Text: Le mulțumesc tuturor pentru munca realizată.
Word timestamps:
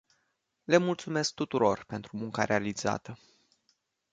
Le 0.63 0.77
mulțumesc 0.77 1.33
tuturor 1.33 1.83
pentru 1.87 2.17
munca 2.17 2.43
realizată. 2.43 3.17